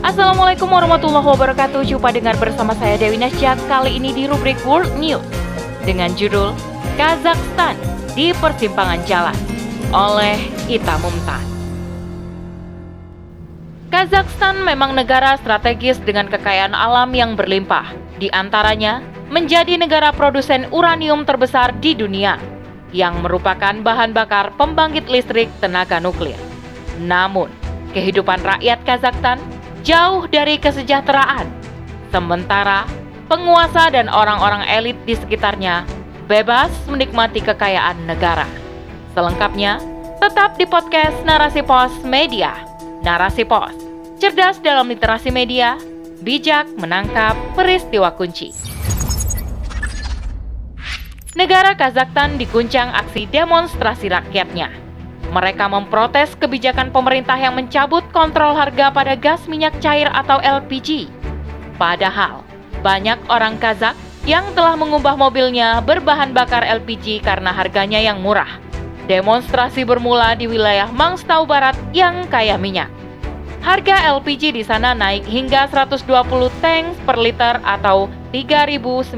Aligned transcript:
Assalamualaikum 0.00 0.64
warahmatullahi 0.64 1.28
wabarakatuh. 1.28 1.84
Jumpa 1.84 2.08
dengar 2.16 2.32
bersama 2.40 2.72
saya 2.72 2.96
Dewi 2.96 3.20
Nasya 3.20 3.52
kali 3.68 4.00
ini 4.00 4.16
di 4.16 4.24
rubrik 4.24 4.56
World 4.64 4.88
News 4.96 5.20
dengan 5.84 6.08
judul 6.16 6.56
Kazakhstan 6.96 7.76
di 8.16 8.32
persimpangan 8.32 9.04
jalan 9.04 9.36
oleh 9.92 10.40
Ita 10.72 10.96
Mumtaz. 11.04 11.44
Kazakhstan 13.92 14.64
memang 14.64 14.96
negara 14.96 15.36
strategis 15.36 16.00
dengan 16.00 16.32
kekayaan 16.32 16.72
alam 16.72 17.12
yang 17.12 17.36
berlimpah. 17.36 17.92
Di 18.16 18.32
antaranya, 18.32 19.04
menjadi 19.28 19.76
negara 19.76 20.16
produsen 20.16 20.64
uranium 20.72 21.28
terbesar 21.28 21.76
di 21.76 21.92
dunia 21.92 22.40
yang 22.96 23.20
merupakan 23.20 23.76
bahan 23.84 24.16
bakar 24.16 24.56
pembangkit 24.56 25.12
listrik 25.12 25.52
tenaga 25.60 26.00
nuklir. 26.00 26.40
Namun, 27.04 27.52
kehidupan 27.92 28.40
rakyat 28.40 28.80
Kazakhstan 28.88 29.49
jauh 29.82 30.28
dari 30.28 30.56
kesejahteraan. 30.56 31.48
Sementara, 32.10 32.84
penguasa 33.30 33.88
dan 33.94 34.10
orang-orang 34.10 34.66
elit 34.66 34.98
di 35.06 35.14
sekitarnya 35.14 35.86
bebas 36.26 36.70
menikmati 36.86 37.42
kekayaan 37.42 38.06
negara. 38.06 38.46
Selengkapnya, 39.14 39.82
tetap 40.18 40.54
di 40.58 40.66
podcast 40.66 41.16
Narasi 41.26 41.62
Pos 41.62 41.90
Media. 42.06 42.54
Narasi 43.02 43.42
Pos, 43.48 43.72
cerdas 44.20 44.60
dalam 44.60 44.90
literasi 44.92 45.32
media, 45.32 45.80
bijak 46.20 46.68
menangkap 46.76 47.34
peristiwa 47.56 48.12
kunci. 48.12 48.52
Negara 51.38 51.78
Kazakhstan 51.78 52.36
diguncang 52.36 52.90
aksi 52.90 53.30
demonstrasi 53.30 54.10
rakyatnya. 54.10 54.89
Mereka 55.30 55.70
memprotes 55.70 56.34
kebijakan 56.34 56.90
pemerintah 56.90 57.38
yang 57.38 57.54
mencabut 57.54 58.02
kontrol 58.10 58.50
harga 58.58 58.90
pada 58.90 59.14
gas 59.14 59.46
minyak 59.46 59.78
cair 59.78 60.10
atau 60.10 60.42
LPG. 60.42 61.06
Padahal, 61.78 62.42
banyak 62.82 63.16
orang 63.30 63.54
Kazakh 63.62 63.94
yang 64.26 64.44
telah 64.58 64.74
mengubah 64.74 65.14
mobilnya 65.14 65.78
berbahan 65.80 66.34
bakar 66.34 66.66
LPG 66.66 67.22
karena 67.22 67.54
harganya 67.54 68.02
yang 68.02 68.18
murah. 68.18 68.58
Demonstrasi 69.06 69.86
bermula 69.86 70.34
di 70.34 70.50
wilayah 70.50 70.90
Mangstau 70.90 71.46
Barat 71.46 71.78
yang 71.94 72.26
kaya 72.26 72.58
minyak. 72.58 72.90
Harga 73.62 74.16
LPG 74.18 74.56
di 74.56 74.64
sana 74.64 74.96
naik 74.96 75.22
hingga 75.28 75.68
120 75.68 76.08
tank 76.64 76.84
per 77.04 77.16
liter 77.20 77.60
atau 77.60 78.08
Rp3.952 78.32 79.14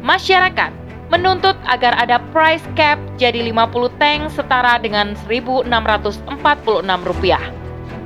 Masyarakat 0.00 0.79
menuntut 1.10 1.58
agar 1.66 1.98
ada 1.98 2.22
price 2.30 2.62
cap 2.78 2.96
jadi 3.18 3.50
50 3.50 3.98
tank 3.98 4.30
setara 4.30 4.78
dengan 4.78 5.18
Rp1.646. 5.26 6.30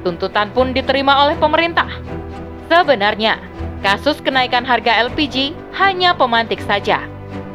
Tuntutan 0.05 0.49
pun 0.53 0.73
diterima 0.73 1.29
oleh 1.29 1.37
pemerintah. 1.37 1.89
Sebenarnya, 2.69 3.41
kasus 3.85 4.21
kenaikan 4.25 4.65
harga 4.65 5.05
LPG 5.09 5.53
hanya 5.77 6.17
pemantik 6.17 6.61
saja. 6.65 7.05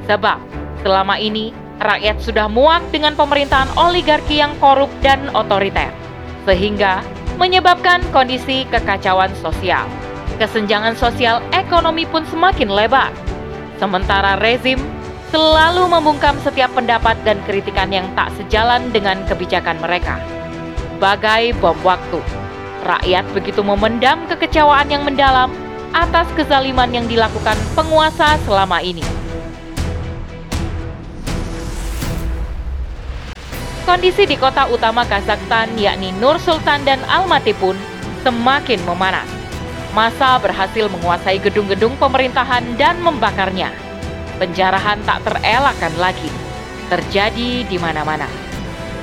Sebab, 0.06 0.38
selama 0.86 1.18
ini 1.18 1.54
rakyat 1.82 2.22
sudah 2.22 2.46
muak 2.50 2.86
dengan 2.94 3.18
pemerintahan 3.18 3.70
oligarki 3.78 4.42
yang 4.42 4.54
korup 4.62 4.90
dan 5.02 5.30
otoriter. 5.34 5.90
Sehingga 6.46 7.02
menyebabkan 7.38 8.02
kondisi 8.14 8.66
kekacauan 8.70 9.34
sosial. 9.42 9.86
Kesenjangan 10.38 10.96
sosial 10.96 11.44
ekonomi 11.52 12.08
pun 12.08 12.24
semakin 12.24 12.72
lebar 12.72 13.12
Sementara 13.80 14.36
rezim 14.44 14.76
selalu 15.30 15.86
membungkam 15.86 16.38
setiap 16.42 16.74
pendapat 16.74 17.14
dan 17.22 17.38
kritikan 17.46 17.94
yang 17.94 18.06
tak 18.18 18.34
sejalan 18.38 18.90
dengan 18.90 19.22
kebijakan 19.30 19.78
mereka. 19.78 20.18
Bagai 20.98 21.54
bom 21.62 21.78
waktu, 21.86 22.20
rakyat 22.84 23.26
begitu 23.32 23.62
memendam 23.62 24.26
kekecewaan 24.26 24.90
yang 24.90 25.06
mendalam 25.06 25.54
atas 25.94 26.26
kezaliman 26.34 26.90
yang 26.90 27.06
dilakukan 27.06 27.58
penguasa 27.78 28.38
selama 28.46 28.82
ini. 28.82 29.06
Kondisi 33.86 34.30
di 34.30 34.38
kota 34.38 34.70
utama 34.70 35.02
Kazakhstan 35.02 35.74
yakni 35.74 36.14
Nur 36.22 36.38
Sultan 36.38 36.86
dan 36.86 37.02
Almaty 37.10 37.58
pun 37.58 37.74
semakin 38.22 38.78
memanas 38.86 39.26
masa 39.90 40.38
berhasil 40.38 40.86
menguasai 40.86 41.42
gedung-gedung 41.42 41.98
pemerintahan 41.98 42.78
dan 42.78 43.02
membakarnya. 43.02 43.89
Penjarahan 44.40 45.04
tak 45.04 45.28
terelakkan 45.28 45.92
lagi, 46.00 46.32
terjadi 46.88 47.68
di 47.68 47.76
mana-mana. 47.76 48.26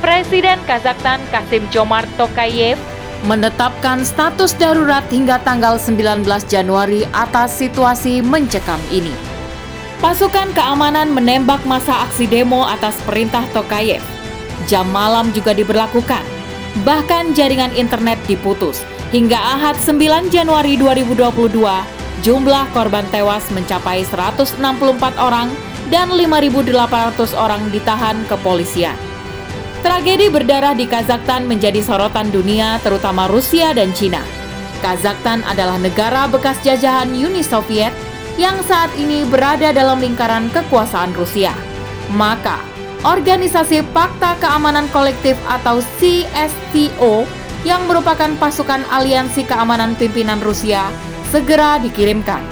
Presiden 0.00 0.56
Kazakhstan 0.64 1.20
Kasim 1.28 1.68
Jomart 1.68 2.08
Tokayev 2.16 2.80
menetapkan 3.28 4.00
status 4.00 4.56
darurat 4.56 5.04
hingga 5.12 5.36
tanggal 5.44 5.76
19 5.76 6.24
Januari 6.48 7.04
atas 7.12 7.52
situasi 7.60 8.24
mencekam 8.24 8.80
ini. 8.88 9.12
Pasukan 10.00 10.56
keamanan 10.56 11.12
menembak 11.12 11.60
masa 11.68 12.08
aksi 12.08 12.24
demo 12.24 12.64
atas 12.64 12.96
perintah 13.04 13.44
Tokayev. 13.52 14.04
Jam 14.64 14.88
malam 14.88 15.32
juga 15.36 15.52
diberlakukan. 15.52 16.24
Bahkan 16.84 17.36
jaringan 17.36 17.72
internet 17.72 18.20
diputus 18.28 18.84
Hingga 19.14 19.38
Ahad 19.38 19.78
9 19.78 20.34
Januari 20.34 20.74
2022, 20.74 21.54
jumlah 22.24 22.70
korban 22.72 23.04
tewas 23.12 23.44
mencapai 23.52 24.04
164 24.06 24.60
orang 25.20 25.52
dan 25.92 26.10
5.800 26.12 27.36
orang 27.36 27.62
ditahan 27.70 28.16
kepolisian. 28.30 28.96
Tragedi 29.84 30.32
berdarah 30.32 30.74
di 30.74 30.88
Kazakhstan 30.88 31.46
menjadi 31.46 31.78
sorotan 31.78 32.32
dunia 32.34 32.82
terutama 32.82 33.30
Rusia 33.30 33.70
dan 33.70 33.94
Cina. 33.94 34.24
Kazakhstan 34.82 35.46
adalah 35.46 35.78
negara 35.78 36.26
bekas 36.26 36.58
jajahan 36.66 37.12
Uni 37.14 37.44
Soviet 37.44 37.94
yang 38.36 38.58
saat 38.66 38.92
ini 38.98 39.24
berada 39.24 39.72
dalam 39.72 40.02
lingkaran 40.02 40.50
kekuasaan 40.52 41.14
Rusia. 41.16 41.54
Maka, 42.12 42.60
Organisasi 43.06 43.86
Pakta 43.94 44.34
Keamanan 44.42 44.90
Kolektif 44.90 45.38
atau 45.46 45.78
CSTO 46.00 47.22
yang 47.62 47.86
merupakan 47.86 48.30
pasukan 48.38 48.82
aliansi 48.90 49.46
keamanan 49.46 49.94
pimpinan 49.94 50.42
Rusia 50.42 50.90
segera 51.30 51.78
dikirimkan. 51.82 52.42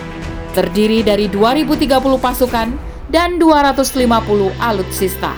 Terdiri 0.55 1.03
dari 1.03 1.27
2030 1.27 1.91
pasukan 2.19 2.69
dan 3.11 3.39
250 3.39 4.55
alutsista. 4.63 5.35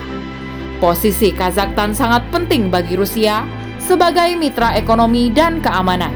Posisi 0.76 1.32
Kazakhstan 1.32 1.96
sangat 1.96 2.28
penting 2.28 2.68
bagi 2.68 3.00
Rusia 3.00 3.48
sebagai 3.80 4.36
mitra 4.36 4.76
ekonomi 4.76 5.32
dan 5.32 5.64
keamanan. 5.64 6.12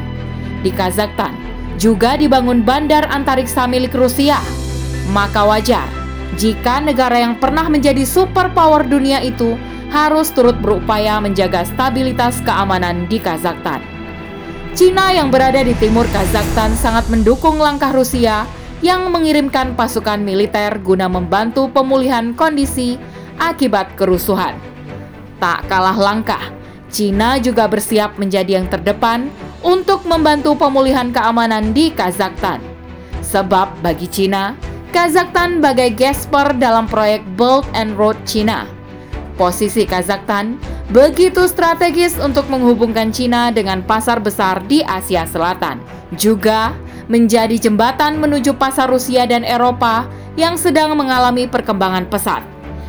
Di 0.61 0.69
Kazakhstan 0.69 1.33
juga 1.81 2.21
dibangun 2.21 2.61
bandar 2.61 3.09
antariksa 3.09 3.65
milik 3.65 3.97
Rusia. 3.97 4.37
Maka 5.17 5.49
wajar 5.49 5.89
jika 6.37 6.85
negara 6.85 7.25
yang 7.25 7.41
pernah 7.41 7.67
menjadi 7.73 8.05
superpower 8.05 8.85
dunia 8.85 9.25
itu 9.25 9.57
harus 9.91 10.31
turut 10.31 10.55
berupaya 10.61 11.19
menjaga 11.19 11.65
stabilitas 11.67 12.39
keamanan 12.45 13.09
di 13.09 13.17
Kazakhstan. 13.17 14.00
Cina 14.81 15.13
yang 15.13 15.29
berada 15.29 15.61
di 15.61 15.77
timur 15.77 16.09
Kazakhstan 16.09 16.73
sangat 16.73 17.05
mendukung 17.13 17.61
langkah 17.61 17.93
Rusia 17.93 18.49
yang 18.81 19.13
mengirimkan 19.13 19.77
pasukan 19.77 20.25
militer 20.25 20.81
guna 20.81 21.05
membantu 21.05 21.69
pemulihan 21.69 22.33
kondisi 22.33 22.97
akibat 23.37 23.93
kerusuhan. 24.01 24.57
Tak 25.37 25.69
kalah 25.69 26.01
langkah, 26.01 26.41
Cina 26.89 27.37
juga 27.37 27.69
bersiap 27.69 28.17
menjadi 28.17 28.57
yang 28.57 28.73
terdepan 28.73 29.29
untuk 29.61 30.01
membantu 30.09 30.57
pemulihan 30.57 31.13
keamanan 31.13 31.77
di 31.77 31.93
Kazakhstan. 31.93 32.65
Sebab 33.21 33.85
bagi 33.85 34.09
Cina, 34.09 34.57
Kazakhstan 34.97 35.61
bagai 35.61 35.93
gesper 35.93 36.57
dalam 36.57 36.89
proyek 36.89 37.21
Belt 37.37 37.69
and 37.77 38.01
Road 38.01 38.17
Cina 38.25 38.81
Posisi 39.41 39.89
Kazakhstan 39.89 40.61
begitu 40.91 41.47
strategis 41.47 42.19
untuk 42.19 42.51
menghubungkan 42.51 43.15
Cina 43.15 43.55
dengan 43.55 43.81
pasar 43.87 44.19
besar 44.19 44.59
di 44.67 44.83
Asia 44.83 45.23
Selatan. 45.23 45.79
Juga 46.19 46.75
menjadi 47.07 47.55
jembatan 47.59 48.19
menuju 48.19 48.59
pasar 48.59 48.91
Rusia 48.91 49.27
dan 49.27 49.47
Eropa 49.47 50.07
yang 50.35 50.59
sedang 50.59 50.95
mengalami 50.99 51.47
perkembangan 51.47 52.07
pesat, 52.11 52.43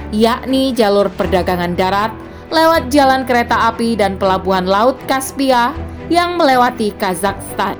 yakni 0.10 0.74
jalur 0.74 1.10
perdagangan 1.14 1.78
darat 1.78 2.14
lewat 2.50 2.90
jalan 2.92 3.24
kereta 3.24 3.72
api 3.72 3.96
dan 3.96 4.18
pelabuhan 4.18 4.66
laut 4.66 4.98
Kaspia 5.06 5.72
yang 6.12 6.36
melewati 6.36 6.92
Kazakhstan. 6.98 7.80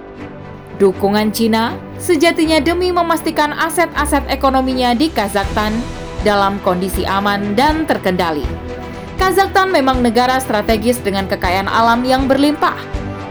Dukungan 0.78 1.30
Cina 1.30 1.78
sejatinya 2.02 2.58
demi 2.58 2.90
memastikan 2.90 3.54
aset-aset 3.54 4.26
ekonominya 4.30 4.98
di 4.98 5.14
Kazakhstan 5.14 5.78
dalam 6.26 6.58
kondisi 6.66 7.06
aman 7.06 7.54
dan 7.54 7.86
terkendali. 7.86 8.71
Kazakhstan 9.22 9.70
memang 9.70 10.02
negara 10.02 10.42
strategis 10.42 10.98
dengan 10.98 11.30
kekayaan 11.30 11.70
alam 11.70 12.02
yang 12.02 12.26
berlimpah. 12.26 12.74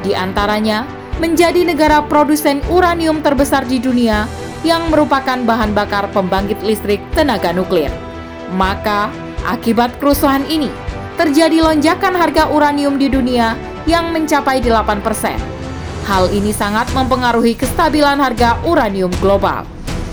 Di 0.07 0.15
antaranya, 0.15 0.87
menjadi 1.19 1.67
negara 1.67 1.99
produsen 2.07 2.63
uranium 2.71 3.19
terbesar 3.27 3.67
di 3.67 3.83
dunia 3.83 4.31
yang 4.63 4.87
merupakan 4.95 5.43
bahan 5.43 5.75
bakar 5.75 6.07
pembangkit 6.15 6.63
listrik 6.63 7.03
tenaga 7.19 7.51
nuklir. 7.51 7.91
Maka, 8.55 9.11
akibat 9.43 9.99
kerusuhan 9.99 10.47
ini, 10.47 10.71
terjadi 11.19 11.59
lonjakan 11.59 12.15
harga 12.15 12.47
uranium 12.55 12.95
di 12.95 13.11
dunia 13.11 13.59
yang 13.83 14.15
mencapai 14.15 14.63
8%. 14.63 15.03
Hal 16.07 16.31
ini 16.31 16.55
sangat 16.55 16.87
mempengaruhi 16.95 17.59
kestabilan 17.59 18.23
harga 18.23 18.63
uranium 18.63 19.11
global. 19.19 19.67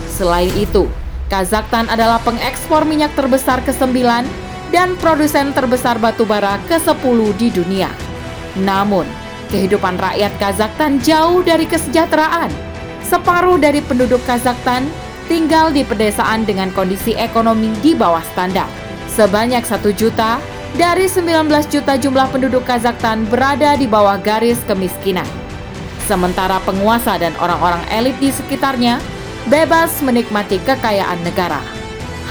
Selain 0.09 0.49
itu, 0.57 0.89
Kazakhstan 1.29 1.85
adalah 1.85 2.17
pengekspor 2.25 2.81
minyak 2.81 3.13
terbesar 3.13 3.61
ke-9 3.61 4.25
dan 4.73 4.99
produsen 4.99 5.55
terbesar 5.55 5.97
batu 5.97 6.27
bara 6.27 6.59
ke-10 6.67 7.19
di 7.39 7.47
dunia. 7.51 7.91
Namun, 8.59 9.07
kehidupan 9.53 9.95
rakyat 10.01 10.33
Kazakhstan 10.41 10.99
jauh 10.99 11.45
dari 11.45 11.63
kesejahteraan. 11.69 12.51
Separuh 13.05 13.55
dari 13.55 13.79
penduduk 13.79 14.19
Kazakhstan 14.27 14.87
tinggal 15.31 15.71
di 15.71 15.87
pedesaan 15.87 16.43
dengan 16.43 16.71
kondisi 16.75 17.15
ekonomi 17.15 17.71
di 17.79 17.95
bawah 17.95 18.23
standar. 18.35 18.67
Sebanyak 19.13 19.63
satu 19.63 19.95
juta 19.95 20.39
dari 20.75 21.07
19 21.07 21.47
juta 21.71 21.95
jumlah 21.95 22.27
penduduk 22.29 22.67
Kazakhstan 22.67 23.23
berada 23.31 23.79
di 23.79 23.87
bawah 23.87 24.19
garis 24.19 24.59
kemiskinan 24.67 25.25
sementara 26.07 26.63
penguasa 26.63 27.19
dan 27.19 27.35
orang-orang 27.43 27.83
elit 27.91 28.15
di 28.23 28.31
sekitarnya 28.31 29.03
bebas 29.51 29.99
menikmati 29.99 30.63
kekayaan 30.63 31.19
negara. 31.27 31.59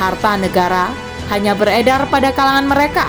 Harta 0.00 0.41
negara 0.41 0.88
hanya 1.32 1.52
beredar 1.56 2.06
pada 2.08 2.31
kalangan 2.31 2.67
mereka, 2.67 3.06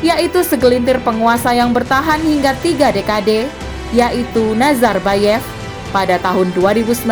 yaitu 0.00 0.40
segelintir 0.44 1.00
penguasa 1.02 1.52
yang 1.52 1.74
bertahan 1.74 2.20
hingga 2.22 2.56
tiga 2.64 2.92
dekade, 2.94 3.48
yaitu 3.92 4.54
Nazarbayev. 4.56 5.42
Pada 5.88 6.20
tahun 6.20 6.52
2019, 6.52 7.08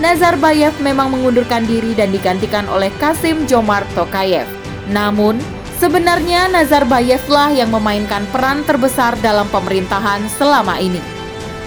Nazarbayev 0.00 0.72
memang 0.80 1.12
mengundurkan 1.12 1.68
diri 1.68 1.92
dan 1.92 2.08
digantikan 2.08 2.64
oleh 2.72 2.88
Kasim 2.96 3.44
Jomart 3.44 3.84
Tokayev. 3.92 4.48
Namun, 4.88 5.36
sebenarnya 5.76 6.48
Nazarbayev 6.48 7.20
lah 7.28 7.52
yang 7.52 7.68
memainkan 7.68 8.24
peran 8.32 8.64
terbesar 8.64 9.12
dalam 9.20 9.44
pemerintahan 9.52 10.24
selama 10.40 10.80
ini 10.80 11.22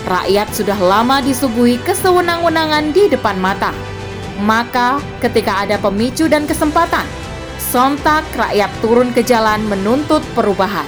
rakyat 0.05 0.47
sudah 0.53 0.77
lama 0.77 1.19
disuguhi 1.19 1.81
kesewenang-wenangan 1.81 2.93
di 2.93 3.09
depan 3.09 3.41
mata. 3.41 3.73
Maka, 4.45 5.01
ketika 5.19 5.65
ada 5.65 5.81
pemicu 5.81 6.29
dan 6.29 6.45
kesempatan, 6.45 7.03
sontak 7.73 8.21
rakyat 8.37 8.69
turun 8.79 9.09
ke 9.09 9.25
jalan 9.25 9.65
menuntut 9.65 10.21
perubahan. 10.37 10.85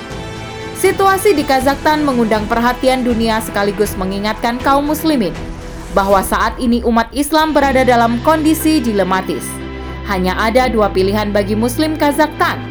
Situasi 0.78 1.34
di 1.34 1.42
Kazakhstan 1.42 2.06
mengundang 2.06 2.46
perhatian 2.46 3.02
dunia 3.02 3.42
sekaligus 3.42 3.98
mengingatkan 3.98 4.62
kaum 4.62 4.86
muslimin 4.86 5.34
bahwa 5.98 6.22
saat 6.22 6.54
ini 6.62 6.86
umat 6.86 7.10
Islam 7.18 7.50
berada 7.50 7.82
dalam 7.82 8.22
kondisi 8.22 8.78
dilematis. 8.78 9.42
Hanya 10.06 10.38
ada 10.38 10.70
dua 10.70 10.94
pilihan 10.94 11.34
bagi 11.34 11.58
muslim 11.58 11.98
Kazakhstan, 11.98 12.62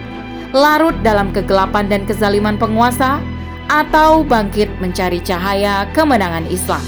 larut 0.54 0.94
dalam 1.02 1.34
kegelapan 1.34 1.90
dan 1.90 2.06
kezaliman 2.06 2.54
penguasa 2.54 3.18
atau 3.66 4.22
bangkit 4.22 4.70
mencari 4.78 5.18
cahaya 5.18 5.90
kemenangan 5.90 6.46
Islam. 6.46 6.80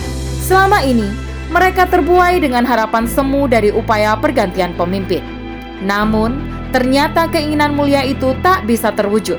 Selama 0.46 0.80
ini, 0.86 1.10
mereka 1.50 1.84
terbuai 1.90 2.38
dengan 2.38 2.62
harapan 2.62 3.10
semu 3.10 3.50
dari 3.50 3.74
upaya 3.74 4.14
pergantian 4.14 4.72
pemimpin. 4.78 5.20
Namun, 5.82 6.57
ternyata 6.78 7.26
keinginan 7.26 7.74
mulia 7.74 8.06
itu 8.06 8.38
tak 8.38 8.62
bisa 8.62 8.94
terwujud. 8.94 9.34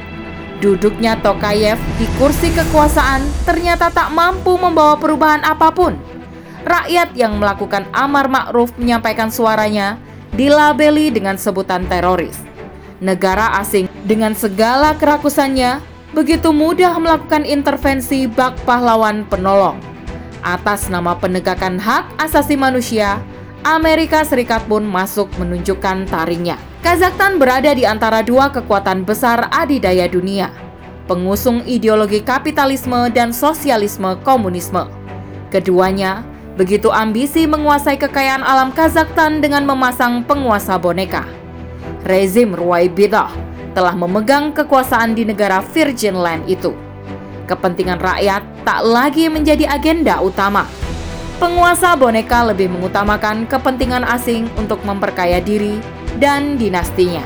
Duduknya 0.59 1.15
Tokayev 1.23 1.79
di 1.95 2.03
kursi 2.19 2.51
kekuasaan 2.51 3.23
ternyata 3.47 3.87
tak 3.87 4.11
mampu 4.11 4.59
membawa 4.59 4.99
perubahan 4.99 5.39
apa 5.47 5.71
pun. 5.71 5.95
Rakyat 6.67 7.15
yang 7.15 7.39
melakukan 7.39 7.87
amar 7.95 8.27
ma'ruf 8.27 8.75
menyampaikan 8.75 9.31
suaranya 9.31 9.95
dilabeli 10.35 11.15
dengan 11.15 11.39
sebutan 11.39 11.87
teroris. 11.87 12.35
Negara 12.99 13.55
asing 13.63 13.87
dengan 14.03 14.35
segala 14.35 14.99
kerakusannya 14.99 15.79
begitu 16.11 16.51
mudah 16.51 16.99
melakukan 16.99 17.47
intervensi 17.47 18.27
bak 18.27 18.59
pahlawan 18.67 19.23
penolong. 19.31 19.79
Atas 20.43 20.91
nama 20.91 21.15
penegakan 21.15 21.79
hak 21.79 22.19
asasi 22.19 22.59
manusia, 22.59 23.23
Amerika 23.63 24.27
Serikat 24.27 24.67
pun 24.67 24.83
masuk 24.83 25.31
menunjukkan 25.39 26.03
taringnya. 26.11 26.68
Kazakhstan 26.79 27.35
berada 27.35 27.75
di 27.75 27.83
antara 27.83 28.23
dua 28.23 28.47
kekuatan 28.55 29.03
besar 29.03 29.51
adidaya 29.51 30.07
dunia, 30.07 30.47
pengusung 31.11 31.59
ideologi 31.67 32.23
kapitalisme 32.23 33.11
dan 33.11 33.35
sosialisme 33.35 34.15
komunisme. 34.23 34.87
Keduanya 35.51 36.23
begitu 36.55 36.87
ambisi 36.87 37.43
menguasai 37.51 37.99
kekayaan 37.99 38.47
alam 38.47 38.71
Kazakhstan 38.71 39.43
dengan 39.43 39.67
memasang 39.67 40.23
penguasa 40.23 40.79
boneka. 40.79 41.27
Rezim 42.07 42.55
Ruwaibidah 42.55 43.27
telah 43.75 43.91
memegang 43.91 44.55
kekuasaan 44.55 45.19
di 45.19 45.27
negara 45.27 45.59
Virgin 45.59 46.15
Land 46.15 46.47
itu. 46.47 46.71
Kepentingan 47.43 47.99
rakyat 47.99 48.63
tak 48.63 48.87
lagi 48.87 49.27
menjadi 49.27 49.67
agenda 49.67 50.23
utama. 50.23 50.63
Penguasa 51.43 51.91
boneka 51.99 52.47
lebih 52.47 52.71
mengutamakan 52.71 53.43
kepentingan 53.51 54.07
asing 54.07 54.47
untuk 54.55 54.79
memperkaya 54.87 55.43
diri 55.43 55.98
dan 56.19 56.59
dinastinya. 56.59 57.23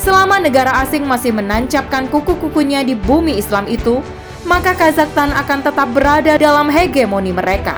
Selama 0.00 0.40
negara 0.40 0.80
asing 0.80 1.04
masih 1.04 1.34
menancapkan 1.36 2.08
kuku-kukunya 2.08 2.80
di 2.80 2.96
bumi 2.96 3.36
Islam 3.36 3.68
itu, 3.68 4.00
maka 4.48 4.72
Kazakhstan 4.72 5.28
akan 5.36 5.60
tetap 5.60 5.92
berada 5.92 6.40
dalam 6.40 6.72
hegemoni 6.72 7.36
mereka. 7.36 7.76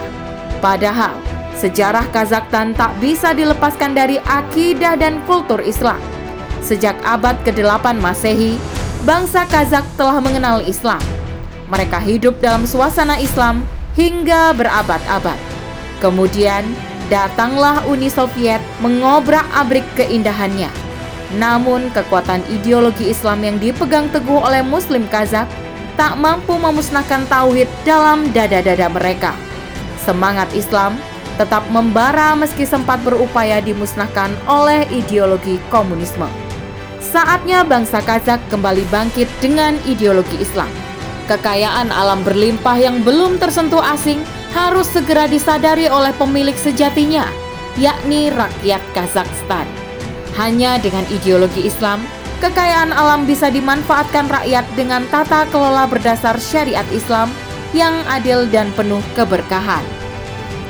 Padahal, 0.63 1.19
sejarah 1.59 2.07
Kazakhstan 2.15 2.79
tak 2.79 2.95
bisa 3.03 3.35
dilepaskan 3.35 3.99
dari 3.99 4.23
akidah 4.23 4.95
dan 4.95 5.19
kultur 5.27 5.59
Islam. 5.59 5.99
Sejak 6.63 6.95
abad 7.03 7.35
ke-8 7.43 7.99
Masehi, 7.99 8.55
bangsa 9.03 9.43
Kazak 9.51 9.83
telah 9.99 10.23
mengenal 10.23 10.63
Islam. 10.63 11.03
Mereka 11.67 11.99
hidup 11.99 12.39
dalam 12.39 12.71
suasana 12.71 13.19
Islam 13.19 13.67
hingga 13.99 14.55
berabad-abad. 14.55 15.39
Kemudian, 15.99 16.63
datanglah 17.13 17.85
Uni 17.85 18.09
Soviet 18.09 18.65
mengobrak-abrik 18.81 19.85
keindahannya. 20.01 20.73
Namun, 21.37 21.93
kekuatan 21.93 22.41
ideologi 22.49 23.13
Islam 23.13 23.45
yang 23.45 23.57
dipegang 23.61 24.09
teguh 24.09 24.41
oleh 24.41 24.65
Muslim 24.65 25.05
Kazak 25.13 25.45
tak 26.01 26.17
mampu 26.17 26.57
memusnahkan 26.57 27.29
tauhid 27.29 27.69
dalam 27.85 28.33
dada-dada 28.33 28.89
mereka. 28.89 29.37
Semangat 30.01 30.49
Islam 30.57 30.97
tetap 31.37 31.69
membara 31.69 32.33
meski 32.33 32.65
sempat 32.65 33.01
berupaya 33.05 33.61
dimusnahkan 33.61 34.33
oleh 34.49 34.89
ideologi 34.89 35.61
komunisme. 35.69 36.29
Saatnya 37.01 37.61
bangsa 37.61 38.01
Kazak 38.01 38.41
kembali 38.49 38.89
bangkit 38.89 39.29
dengan 39.45 39.77
ideologi 39.85 40.41
Islam. 40.41 40.69
Kekayaan 41.29 41.93
alam 41.93 42.25
berlimpah 42.25 42.77
yang 42.81 43.05
belum 43.05 43.37
tersentuh 43.37 43.85
asing 43.85 44.25
harus 44.53 44.89
segera 44.89 45.25
disadari 45.29 45.89
oleh 45.89 46.13
pemilik 46.17 46.57
sejatinya, 46.57 47.25
yakni 47.81 48.29
rakyat 48.29 48.81
Kazakhstan. 48.93 49.65
Hanya 50.37 50.81
dengan 50.81 51.05
ideologi 51.13 51.69
Islam, 51.69 52.05
kekayaan 52.41 52.93
alam 52.93 53.25
bisa 53.29 53.49
dimanfaatkan 53.49 54.29
rakyat 54.29 54.65
dengan 54.77 55.05
tata 55.09 55.49
kelola 55.49 55.89
berdasar 55.89 56.37
syariat 56.41 56.87
Islam 56.93 57.33
yang 57.73 57.97
adil 58.09 58.45
dan 58.49 58.69
penuh 58.77 59.01
keberkahan. 59.17 59.85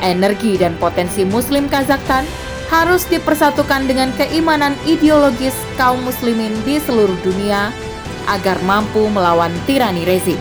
Energi 0.02 0.58
dan 0.58 0.74
potensi 0.78 1.22
Muslim 1.22 1.70
Kazakhstan 1.70 2.26
harus 2.72 3.06
dipersatukan 3.06 3.86
dengan 3.86 4.10
keimanan 4.16 4.74
ideologis 4.88 5.54
kaum 5.76 6.02
muslimin 6.02 6.56
di 6.64 6.80
seluruh 6.82 7.14
dunia 7.20 7.70
agar 8.26 8.56
mampu 8.64 9.06
melawan 9.10 9.52
tirani 9.66 10.02
rezim. 10.08 10.38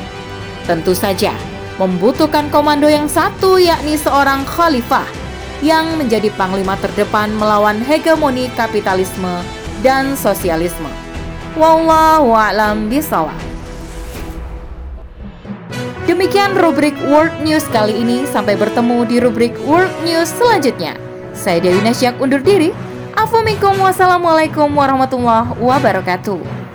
Tentu 0.66 0.94
saja, 0.96 1.34
membutuhkan 1.80 2.52
komando 2.52 2.90
yang 2.90 3.08
satu 3.08 3.62
yakni 3.62 3.96
seorang 3.96 4.44
khalifah 4.44 5.08
yang 5.62 5.86
menjadi 5.96 6.34
panglima 6.36 6.74
terdepan 6.82 7.32
melawan 7.38 7.80
hegemoni 7.86 8.50
kapitalisme 8.58 9.46
dan 9.86 10.18
sosialisme. 10.18 10.90
Wallahu 11.54 12.34
a'lam 12.34 12.90
bishawab. 12.90 13.36
Demikian 16.10 16.58
rubrik 16.58 16.98
World 17.08 17.40
News 17.46 17.64
kali 17.70 17.94
ini. 17.94 18.26
Sampai 18.26 18.58
bertemu 18.58 19.06
di 19.06 19.22
rubrik 19.22 19.54
World 19.64 19.94
News 20.02 20.34
selanjutnya. 20.34 20.98
Saya 21.32 21.62
Dewi 21.62 21.80
Nasyak 21.86 22.18
undur 22.20 22.42
diri. 22.42 22.74
Assalamualaikum 23.16 24.72
warahmatullahi 24.74 25.56
wabarakatuh. 25.62 26.71